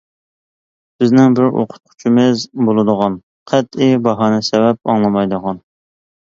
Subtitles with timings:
[1.03, 3.21] بىزنىڭ بىر ئوقۇتقۇچىمىز بولىدىغان،
[3.53, 5.65] قەتئىي باھانە-سەۋەب ئاڭلىمايدىغان.